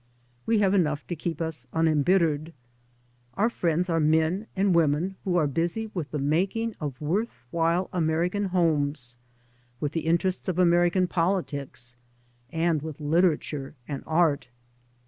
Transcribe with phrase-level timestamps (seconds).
[0.47, 2.53] We have enough to keep us unembittered.
[3.35, 7.87] Our friends are men and women who are busy with the making of worth while
[7.93, 9.17] American homes,
[9.79, 11.97] with the inter ests of American politics,
[12.49, 14.49] and with literature and art.